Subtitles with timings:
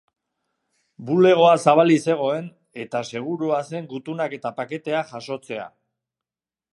[1.09, 2.47] Bulegoa zabalik zegoen,
[2.85, 5.69] eta segurua zen gutunak eta paketeak jasotzea.